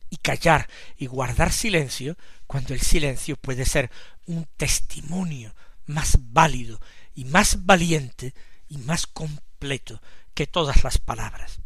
y 0.09 0.17
callar 0.17 0.69
y 0.97 1.05
guardar 1.07 1.51
silencio 1.51 2.17
cuando 2.45 2.73
el 2.73 2.81
silencio 2.81 3.35
puede 3.35 3.65
ser 3.65 3.91
un 4.25 4.47
testimonio 4.55 5.53
más 5.85 6.17
válido 6.19 6.79
y 7.13 7.25
más 7.25 7.65
valiente 7.65 8.33
y 8.69 8.77
más 8.79 9.07
completo 9.07 10.01
que 10.33 10.47
todas 10.47 10.83
las 10.83 10.97
palabras. 10.97 11.59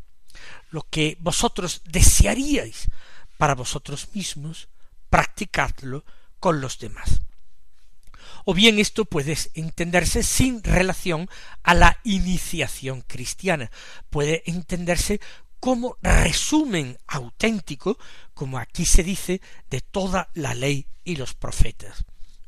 Lo 0.70 0.84
que 0.90 1.18
vosotros 1.20 1.82
desearíais 1.86 2.88
para 3.38 3.56
vosotros 3.56 4.10
mismos, 4.14 4.70
practicadlo 5.10 6.06
con 6.40 6.62
los 6.62 6.80
demás. 6.80 7.22
O 8.46 8.54
bien 8.54 8.80
esto 8.80 9.06
puede 9.06 9.38
entenderse 9.54 10.24
sin 10.24 10.64
relación 10.64 11.30
a 11.64 11.74
la 11.74 12.00
iniciación 12.04 13.02
cristiana, 13.02 13.70
puede 14.10 14.44
entenderse 14.46 15.20
como 15.60 15.98
resumen 16.02 16.98
auténtico, 17.08 18.00
como 18.34 18.58
aquí 18.58 18.86
se 18.86 19.04
dice, 19.04 19.42
de 19.70 19.82
toda 19.82 20.30
la 20.34 20.56
ley 20.56 20.88
y 21.04 21.18
los 21.18 21.36
profetas. 21.36 22.04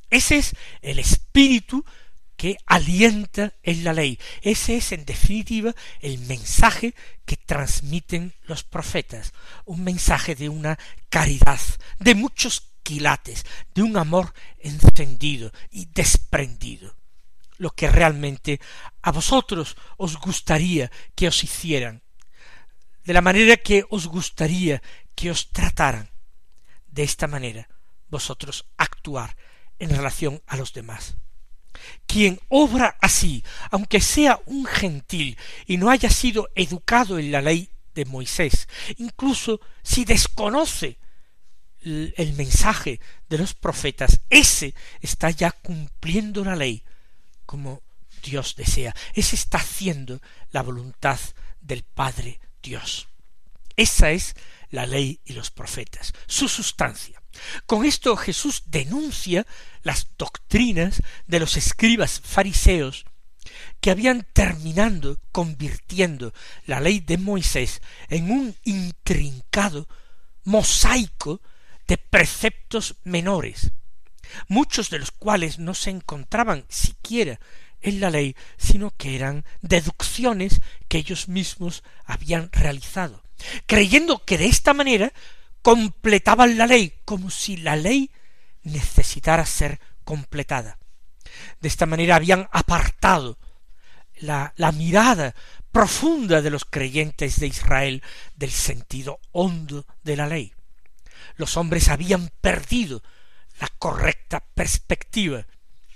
Ese 0.10 0.38
es 0.38 0.56
el 0.82 1.00
espíritu 1.00 1.86
que 2.36 2.58
alienta 2.66 3.54
en 3.64 3.84
la 3.84 3.94
ley. 3.94 4.20
Ese 4.42 4.78
es, 4.78 4.92
en 4.92 5.06
definitiva, 5.06 5.74
el 6.00 6.20
mensaje 6.20 6.94
que 7.26 7.38
transmiten 7.38 8.34
los 8.44 8.64
profetas, 8.64 9.34
un 9.66 9.84
mensaje 9.84 10.36
de 10.36 10.50
una 10.50 10.78
caridad, 11.10 11.60
de 12.00 12.16
muchos 12.16 12.72
quilates, 12.84 13.46
de 13.74 13.82
un 13.82 13.98
amor 13.98 14.34
encendido 14.60 15.52
y 15.72 15.86
desprendido. 15.86 16.96
Lo 17.58 17.72
que 17.72 17.90
realmente 17.90 18.60
a 19.02 19.12
vosotros 19.12 19.78
os 19.98 20.18
gustaría 20.18 20.92
que 21.16 21.28
os 21.28 21.44
hicieran, 21.44 22.02
de 23.06 23.14
la 23.14 23.22
manera 23.22 23.58
que 23.58 23.86
os 23.90 24.08
gustaría 24.08 24.82
que 25.16 25.32
os 25.32 25.52
trataran. 25.52 26.10
De 26.88 27.04
esta 27.04 27.28
manera 27.28 27.68
vosotros 28.10 28.66
actuar 28.78 29.36
en 29.80 29.90
relación 29.90 30.42
a 30.48 30.58
los 30.58 30.74
demás. 30.74 31.18
Quien 32.08 32.40
obra 32.50 32.98
así, 33.02 33.44
aunque 33.72 34.02
sea 34.02 34.40
un 34.46 34.66
gentil 34.66 35.38
y 35.66 35.78
no 35.78 35.90
haya 35.90 36.10
sido 36.10 36.50
educado 36.56 37.20
en 37.20 37.32
la 37.32 37.42
ley 37.42 37.70
de 37.96 38.06
Moisés, 38.06 38.68
incluso 38.98 39.60
si 39.82 40.06
desconoce 40.06 40.98
el 41.82 42.34
mensaje 42.38 43.00
de 43.30 43.38
los 43.38 43.54
profetas, 43.54 44.22
ese 44.30 44.74
está 45.02 45.30
ya 45.30 45.52
cumpliendo 45.52 46.44
la 46.44 46.56
ley 46.56 46.84
como 47.46 47.82
Dios 48.24 48.56
desea, 48.56 48.96
ese 49.14 49.36
está 49.36 49.58
haciendo 49.58 50.22
la 50.52 50.62
voluntad 50.62 51.20
del 51.62 51.84
Padre 51.84 52.40
Dios. 52.62 53.08
Esa 53.76 54.12
es 54.12 54.36
la 54.70 54.86
ley 54.86 55.20
y 55.26 55.34
los 55.34 55.52
profetas, 55.52 56.14
su 56.28 56.48
sustancia. 56.48 57.23
Con 57.66 57.86
esto 57.86 58.16
Jesús 58.16 58.64
denuncia 58.68 59.46
las 59.82 60.08
doctrinas 60.18 61.02
de 61.28 61.40
los 61.40 61.58
escribas 61.58 62.22
fariseos 62.24 63.06
que 63.82 63.92
habían 63.92 64.26
terminando 64.34 65.20
convirtiendo 65.32 66.34
la 66.66 66.80
ley 66.80 67.00
de 67.00 67.18
Moisés 67.18 67.82
en 68.10 68.32
un 68.32 68.56
intrincado 68.64 69.88
mosaico 70.44 71.42
de 71.88 71.98
preceptos 71.98 72.96
menores, 73.04 73.72
muchos 74.48 74.90
de 74.90 75.00
los 75.00 75.12
cuales 75.12 75.60
no 75.60 75.74
se 75.74 75.90
encontraban 75.90 76.66
siquiera 76.70 77.40
en 77.82 78.00
la 78.00 78.10
ley, 78.10 78.36
sino 78.58 78.92
que 78.92 79.16
eran 79.16 79.44
deducciones 79.62 80.62
que 80.88 80.98
ellos 80.98 81.28
mismos 81.28 81.84
habían 82.06 82.50
realizado, 82.52 83.22
creyendo 83.66 84.24
que 84.24 84.38
de 84.38 84.46
esta 84.46 84.74
manera 84.74 85.12
completaban 85.64 86.58
la 86.58 86.68
ley, 86.68 86.94
como 87.06 87.32
si 87.32 87.58
la 87.58 87.76
ley 87.76 88.12
necesitara 88.62 89.46
ser 89.46 89.80
completada. 90.04 90.78
De 91.62 91.68
esta 91.68 91.88
manera 91.88 92.16
habían 92.18 92.48
apartado 92.52 93.40
la, 94.18 94.54
la 94.58 94.72
mirada 94.72 95.34
profunda 95.72 96.42
de 96.42 96.52
los 96.52 96.66
creyentes 96.66 97.40
de 97.40 97.48
Israel 97.48 98.04
del 98.36 98.52
sentido 98.52 99.20
hondo 99.32 99.88
de 100.04 100.18
la 100.18 100.28
ley. 100.28 100.54
Los 101.38 101.58
hombres 101.58 101.90
habían 101.90 102.30
perdido 102.42 103.02
la 103.60 103.70
correcta 103.80 104.44
perspectiva 104.54 105.48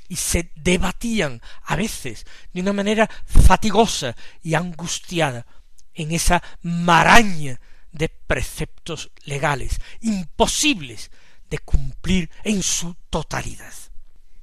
y 0.07 0.15
se 0.15 0.51
debatían 0.55 1.41
a 1.63 1.75
veces 1.75 2.25
de 2.53 2.61
una 2.61 2.73
manera 2.73 3.09
fatigosa 3.25 4.15
y 4.41 4.55
angustiada 4.55 5.45
en 5.93 6.11
esa 6.11 6.41
maraña 6.61 7.59
de 7.97 8.09
preceptos 8.09 9.11
legales 9.23 9.79
imposibles 10.01 11.11
de 11.49 11.59
cumplir 11.59 12.29
en 12.43 12.63
su 12.63 12.95
totalidad. 13.09 13.73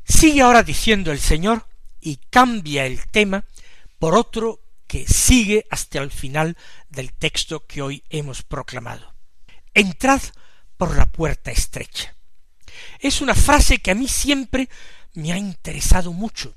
Sigue 0.05 0.43
ahora 0.43 0.63
diciendo 0.63 1.13
el 1.13 1.21
Señor 1.21 1.67
y 2.01 2.17
cambia 2.31 2.87
el 2.87 3.07
tema 3.11 3.45
por 3.99 4.15
otro 4.15 4.61
que 4.87 5.07
sigue 5.07 5.67
hasta 5.71 5.99
el 6.01 6.11
final 6.11 6.57
del 6.89 7.13
texto 7.13 7.67
que 7.67 7.83
hoy 7.83 8.05
hemos 8.11 8.43
proclamado. 8.43 9.15
Entrad 9.73 10.21
por 10.77 10.97
la 10.97 11.07
puerta 11.07 11.51
estrecha. 11.51 12.15
Es 12.99 13.21
una 13.21 13.35
frase 13.35 13.79
que 13.79 13.91
a 13.91 13.95
mí 13.95 14.09
siempre 14.09 14.69
me 15.15 15.33
ha 15.33 15.39
interesado 15.39 16.13
mucho 16.13 16.55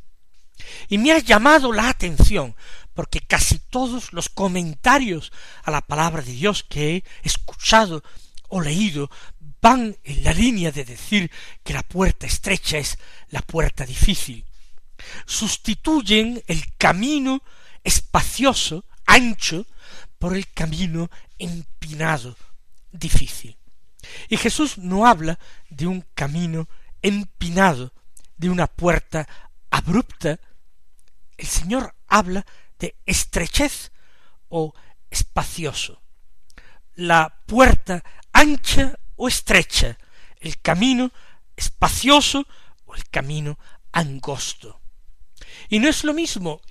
y 0.90 0.98
me 0.98 1.12
ha 1.12 1.20
llamado 1.20 1.72
la 1.72 1.90
atención 1.90 2.56
porque 2.94 3.22
casi 3.22 3.60
todos 3.60 4.12
los 4.12 4.28
comentarios 4.28 5.32
a 5.64 5.70
la 5.70 5.82
palabra 5.82 6.24
de 6.24 6.32
Dios 6.32 6.64
que 6.64 6.96
he 6.96 7.04
escuchado 7.22 8.04
o 8.50 8.60
leído 8.60 9.12
van 9.62 9.96
en 10.04 10.24
la 10.24 10.34
línea 10.34 10.72
de 10.72 10.84
decir 10.84 11.30
que 11.64 11.74
la 11.74 11.84
puerta 11.84 12.26
estrecha 12.26 12.80
es 12.80 12.98
la 13.30 13.42
puerta 13.42 13.86
difícil. 13.86 14.46
Sustituyen 15.28 16.44
el 16.48 16.76
camino 16.78 17.44
espacioso, 17.84 18.86
ancho, 19.06 19.68
por 20.18 20.36
el 20.36 20.52
camino 20.52 21.10
empinado, 21.38 22.36
difícil. 22.92 23.58
Y 24.30 24.38
Jesús 24.38 24.78
no 24.78 25.06
habla 25.06 25.38
de 25.70 25.86
un 25.86 26.04
camino 26.16 26.68
empinado, 27.02 27.94
de 28.38 28.50
una 28.50 28.68
puerta 28.68 29.28
abrupta, 29.78 30.40
el 31.38 31.48
Señor 31.48 31.96
habla 32.08 32.46
de 32.80 32.96
estrechez 33.06 33.92
o 34.50 34.74
espacioso. 35.10 36.02
La 36.96 37.42
puerta 37.46 38.04
ancha 38.34 38.98
o 39.16 39.28
estrecha, 39.28 39.98
el 40.40 40.60
camino 40.62 41.12
espacioso 41.56 42.46
o 42.86 42.96
el 42.96 43.08
camino 43.10 43.58
angosto. 43.92 44.82
Y 45.70 45.80
no 45.80 45.90
es 45.90 46.04
lo 46.04 46.14
mismo, 46.14 46.62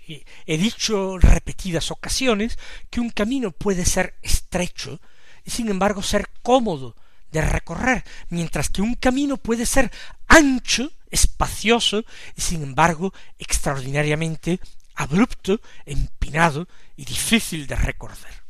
he 0.47 0.59
dicho 0.59 1.19
repetidas 1.19 1.91
ocasiones, 1.91 2.59
que 2.91 3.01
un 3.01 3.11
camino 3.11 3.53
puede 3.53 3.85
ser 3.85 4.17
estrecho 4.23 5.01
y 5.45 5.51
sin 5.51 5.69
embargo 5.69 6.03
ser 6.03 6.29
cómodo 6.43 6.97
de 7.31 7.43
recorrer, 7.43 8.05
mientras 8.31 8.69
que 8.71 8.83
un 8.83 8.95
camino 8.95 9.37
puede 9.37 9.67
ser 9.67 9.91
ancho 10.27 10.91
espacioso 11.11 12.05
y 12.35 12.41
sin 12.41 12.63
embargo 12.63 13.13
extraordinariamente 13.39 14.61
abrupto, 14.95 15.61
empinado 15.85 16.67
y 16.97 17.05
difícil 17.05 17.67
de 17.67 17.77
recorrer. 17.77 18.43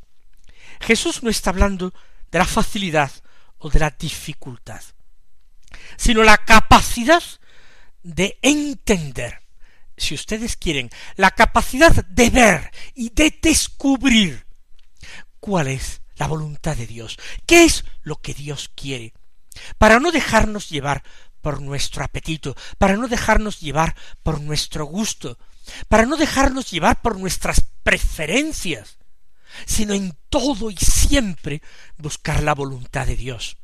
Jesús 0.80 1.22
no 1.22 1.30
está 1.30 1.50
hablando 1.50 1.92
de 2.30 2.38
la 2.38 2.44
facilidad 2.44 3.10
o 3.58 3.70
de 3.70 3.80
la 3.80 3.90
dificultad, 3.90 4.82
sino 5.96 6.22
la 6.22 6.38
capacidad 6.38 7.22
de 8.02 8.38
entender, 8.42 9.42
si 9.96 10.14
ustedes 10.14 10.56
quieren, 10.56 10.90
la 11.16 11.32
capacidad 11.32 11.92
de 12.06 12.30
ver 12.30 12.70
y 12.94 13.10
de 13.10 13.36
descubrir 13.42 14.46
cuál 15.40 15.68
es 15.68 16.02
la 16.16 16.26
voluntad 16.26 16.76
de 16.76 16.86
Dios, 16.86 17.18
qué 17.46 17.64
es 17.64 17.84
lo 18.02 18.16
que 18.16 18.34
Dios 18.34 18.70
quiere, 18.74 19.12
para 19.78 19.98
no 20.00 20.12
dejarnos 20.12 20.68
llevar 20.68 21.02
por 21.40 21.60
nuestro 21.60 22.04
apetito, 22.04 22.56
para 22.78 22.96
no 22.96 23.08
dejarnos 23.08 23.60
llevar 23.60 23.94
por 24.22 24.40
nuestro 24.40 24.84
gusto, 24.84 25.38
para 25.88 26.06
no 26.06 26.16
dejarnos 26.16 26.70
llevar 26.70 27.00
por 27.02 27.18
nuestras 27.18 27.62
preferencias, 27.82 28.98
sino 29.64 29.94
en 29.94 30.16
todo 30.28 30.70
y 30.70 30.76
siempre 30.76 31.62
buscar 31.98 32.42
la 32.42 32.54
voluntad 32.54 33.06
de 33.06 33.16
Dios. 33.16 33.56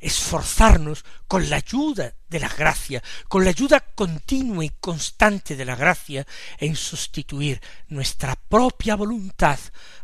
Esforzarnos 0.00 1.04
con 1.26 1.48
la 1.48 1.56
ayuda 1.56 2.14
de 2.28 2.40
la 2.40 2.48
gracia, 2.48 3.02
con 3.28 3.44
la 3.44 3.50
ayuda 3.50 3.80
continua 3.80 4.64
y 4.64 4.68
constante 4.68 5.56
de 5.56 5.64
la 5.64 5.76
gracia 5.76 6.26
en 6.58 6.76
sustituir 6.76 7.60
nuestra 7.88 8.36
propia 8.36 8.96
voluntad 8.96 9.58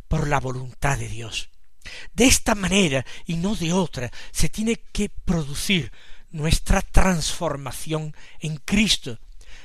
por 0.07 0.27
la 0.27 0.39
voluntad 0.39 0.97
de 0.97 1.07
Dios. 1.07 1.49
De 2.13 2.25
esta 2.25 2.55
manera 2.55 3.05
y 3.25 3.35
no 3.35 3.55
de 3.55 3.73
otra 3.73 4.11
se 4.31 4.49
tiene 4.49 4.77
que 4.91 5.09
producir 5.09 5.91
nuestra 6.31 6.81
transformación 6.81 8.15
en 8.39 8.57
Cristo, 8.57 9.19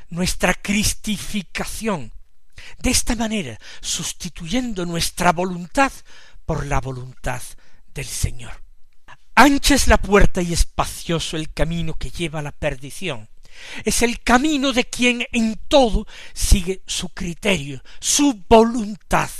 nuestra 0.08 0.54
cristificación. 0.54 2.12
De 2.78 2.90
esta 2.90 3.14
manera, 3.16 3.58
sustituyendo 3.80 4.86
nuestra 4.86 5.32
voluntad 5.32 5.92
por 6.46 6.66
la 6.66 6.80
voluntad 6.80 7.42
del 7.92 8.06
Señor. 8.06 8.62
Ancha 9.34 9.74
es 9.74 9.88
la 9.88 9.98
puerta 9.98 10.40
y 10.40 10.52
espacioso 10.52 11.36
el 11.36 11.52
camino 11.52 11.94
que 11.94 12.10
lleva 12.10 12.38
a 12.38 12.42
la 12.42 12.52
perdición. 12.52 13.28
Es 13.84 14.02
el 14.02 14.20
camino 14.20 14.72
de 14.72 14.84
quien 14.84 15.26
en 15.32 15.60
todo 15.68 16.06
sigue 16.32 16.82
su 16.86 17.08
criterio, 17.08 17.82
su 18.00 18.44
voluntad. 18.48 19.30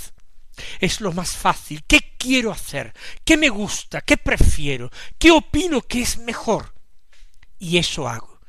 Es 0.80 1.00
lo 1.00 1.12
más 1.12 1.36
fácil. 1.36 1.84
¿Qué 1.86 2.14
quiero 2.16 2.52
hacer? 2.52 2.94
¿Qué 3.24 3.36
me 3.36 3.48
gusta? 3.48 4.00
¿Qué 4.00 4.16
prefiero? 4.16 4.90
¿Qué 5.18 5.30
opino 5.30 5.80
que 5.82 6.02
es 6.02 6.18
mejor? 6.18 6.73
Y 7.64 7.78
eso 7.78 8.06
hago. 8.06 8.40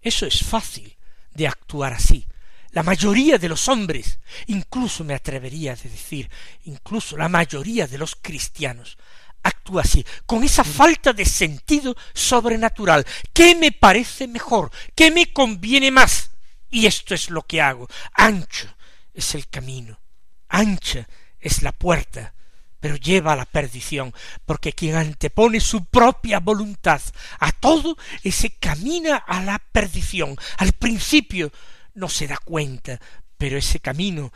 Eso 0.00 0.24
es 0.24 0.44
fácil 0.44 0.96
de 1.32 1.48
actuar 1.48 1.94
así. 1.94 2.24
La 2.70 2.84
mayoría 2.84 3.38
de 3.38 3.48
los 3.48 3.66
hombres, 3.66 4.20
incluso 4.46 5.02
me 5.02 5.14
atrevería 5.14 5.72
a 5.72 5.74
decir, 5.74 6.30
incluso 6.62 7.16
la 7.16 7.28
mayoría 7.28 7.88
de 7.88 7.98
los 7.98 8.14
cristianos, 8.14 8.98
actúa 9.42 9.82
así, 9.82 10.06
con 10.26 10.44
esa 10.44 10.62
falta 10.62 11.12
de 11.12 11.24
sentido 11.24 11.96
sobrenatural. 12.14 13.04
¿Qué 13.32 13.56
me 13.56 13.72
parece 13.72 14.28
mejor? 14.28 14.70
¿Qué 14.94 15.10
me 15.10 15.32
conviene 15.32 15.90
más? 15.90 16.30
Y 16.70 16.86
esto 16.86 17.14
es 17.14 17.30
lo 17.30 17.42
que 17.42 17.60
hago. 17.60 17.88
Ancho 18.12 18.68
es 19.12 19.34
el 19.34 19.48
camino, 19.48 20.00
ancha 20.48 21.08
es 21.40 21.62
la 21.62 21.72
puerta, 21.72 22.32
pero 22.80 22.96
lleva 22.96 23.32
a 23.32 23.36
la 23.36 23.46
perdición, 23.46 24.14
porque 24.44 24.72
quien 24.72 24.96
antepone 24.96 25.60
su 25.60 25.84
propia 25.86 26.40
voluntad 26.40 27.00
a 27.40 27.52
todo, 27.52 27.96
ese 28.22 28.50
camina 28.50 29.16
a 29.16 29.42
la 29.42 29.58
perdición. 29.58 30.36
Al 30.58 30.72
principio 30.72 31.52
no 31.94 32.08
se 32.08 32.26
da 32.26 32.36
cuenta, 32.38 33.00
pero 33.36 33.58
ese 33.58 33.80
camino 33.80 34.32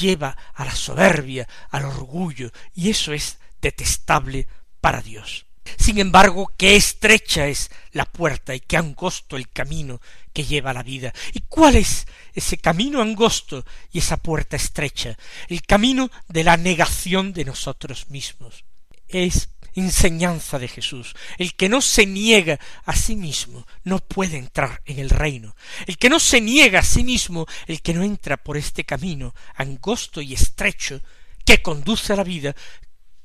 lleva 0.00 0.36
a 0.54 0.64
la 0.64 0.74
soberbia, 0.74 1.48
al 1.70 1.84
orgullo, 1.84 2.52
y 2.74 2.90
eso 2.90 3.12
es 3.12 3.38
detestable 3.60 4.46
para 4.80 5.00
Dios. 5.00 5.47
Sin 5.76 5.98
embargo, 5.98 6.52
qué 6.56 6.76
estrecha 6.76 7.46
es 7.46 7.70
la 7.92 8.04
puerta 8.04 8.54
y 8.54 8.60
qué 8.60 8.76
angosto 8.76 9.36
el 9.36 9.48
camino 9.48 10.00
que 10.32 10.44
lleva 10.44 10.70
a 10.70 10.74
la 10.74 10.82
vida. 10.82 11.12
¿Y 11.32 11.40
cuál 11.40 11.76
es 11.76 12.06
ese 12.34 12.58
camino 12.58 13.02
angosto 13.02 13.64
y 13.92 13.98
esa 13.98 14.16
puerta 14.16 14.56
estrecha? 14.56 15.18
El 15.48 15.62
camino 15.62 16.10
de 16.28 16.44
la 16.44 16.56
negación 16.56 17.32
de 17.32 17.44
nosotros 17.44 18.10
mismos. 18.10 18.64
Es 19.08 19.48
enseñanza 19.74 20.58
de 20.58 20.68
Jesús. 20.68 21.14
El 21.38 21.54
que 21.54 21.68
no 21.68 21.80
se 21.80 22.06
niega 22.06 22.58
a 22.84 22.94
sí 22.94 23.16
mismo 23.16 23.66
no 23.84 23.98
puede 23.98 24.36
entrar 24.36 24.82
en 24.84 24.98
el 24.98 25.10
reino. 25.10 25.54
El 25.86 25.98
que 25.98 26.08
no 26.08 26.20
se 26.20 26.40
niega 26.40 26.80
a 26.80 26.84
sí 26.84 27.04
mismo, 27.04 27.46
el 27.66 27.82
que 27.82 27.94
no 27.94 28.02
entra 28.02 28.36
por 28.36 28.56
este 28.56 28.84
camino 28.84 29.34
angosto 29.54 30.20
y 30.20 30.34
estrecho 30.34 31.00
que 31.44 31.62
conduce 31.62 32.12
a 32.12 32.16
la 32.16 32.24
vida, 32.24 32.54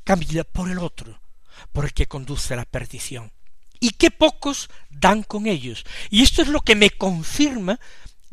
camina 0.04 0.44
por 0.44 0.70
el 0.70 0.80
otro, 0.80 1.20
por 1.72 1.86
el 1.86 1.94
que 1.94 2.08
conduce 2.08 2.54
a 2.54 2.58
la 2.58 2.66
perdición. 2.66 3.32
Y 3.80 3.92
qué 3.92 4.12
pocos 4.12 4.70
dan 4.90 5.24
con 5.24 5.48
ellos. 5.48 5.84
Y 6.10 6.24
esto 6.24 6.42
es 6.42 6.48
lo 6.48 6.62
que 6.62 6.76
me 6.76 6.90
confirma 6.90 7.80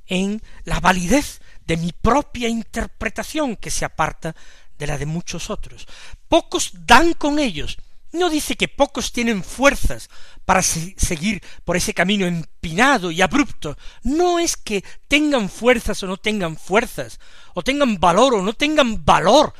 en 0.06 0.42
la 0.64 0.80
validez 0.80 1.40
de 1.66 1.76
mi 1.76 1.92
propia 1.92 2.48
interpretación 2.48 3.56
que 3.56 3.70
se 3.70 3.84
aparta 3.84 4.34
de 4.78 4.86
la 4.86 4.98
de 4.98 5.06
muchos 5.06 5.50
otros. 5.50 5.86
Pocos 6.28 6.70
dan 6.86 7.14
con 7.14 7.38
ellos. 7.38 7.78
No 8.12 8.28
dice 8.28 8.56
que 8.56 8.66
pocos 8.66 9.12
tienen 9.12 9.44
fuerzas 9.44 10.08
para 10.44 10.62
seguir 10.62 11.42
por 11.64 11.76
ese 11.76 11.94
camino 11.94 12.26
empinado 12.26 13.12
y 13.12 13.22
abrupto. 13.22 13.78
No 14.02 14.40
es 14.40 14.56
que 14.56 14.84
tengan 15.06 15.48
fuerzas 15.48 16.02
o 16.02 16.08
no 16.08 16.16
tengan 16.16 16.56
fuerzas, 16.56 17.20
o 17.54 17.62
tengan 17.62 18.00
valor 18.00 18.34
o 18.34 18.42
no 18.42 18.52
tengan 18.52 19.04
valor 19.04 19.54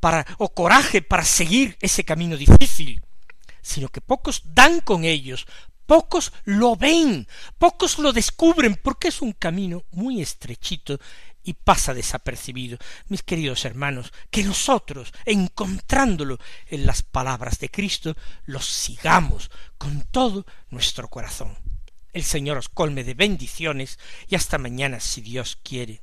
para, 0.00 0.26
o 0.38 0.52
coraje 0.52 1.02
para 1.02 1.24
seguir 1.24 1.76
ese 1.80 2.04
camino 2.04 2.36
difícil, 2.36 3.02
sino 3.62 3.88
que 3.88 4.00
pocos 4.00 4.42
dan 4.44 4.80
con 4.80 5.04
ellos, 5.04 5.46
pocos 5.86 6.32
lo 6.44 6.76
ven, 6.76 7.28
pocos 7.58 7.98
lo 7.98 8.12
descubren, 8.12 8.76
porque 8.76 9.08
es 9.08 9.20
un 9.22 9.32
camino 9.32 9.84
muy 9.92 10.20
estrechito 10.20 10.98
y 11.42 11.54
pasa 11.54 11.94
desapercibido. 11.94 12.78
Mis 13.08 13.22
queridos 13.22 13.64
hermanos, 13.64 14.12
que 14.30 14.44
nosotros, 14.44 15.12
encontrándolo 15.24 16.38
en 16.68 16.86
las 16.86 17.02
palabras 17.02 17.58
de 17.58 17.70
Cristo, 17.70 18.16
los 18.44 18.66
sigamos 18.66 19.50
con 19.78 20.02
todo 20.10 20.46
nuestro 20.70 21.08
corazón. 21.08 21.56
El 22.12 22.24
Señor 22.24 22.58
os 22.58 22.68
colme 22.68 23.04
de 23.04 23.14
bendiciones 23.14 23.98
y 24.28 24.34
hasta 24.34 24.58
mañana 24.58 25.00
si 25.00 25.20
Dios 25.20 25.58
quiere. 25.62 26.02